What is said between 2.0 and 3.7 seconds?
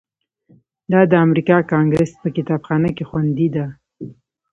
په کتابخانه کې خوندي ده.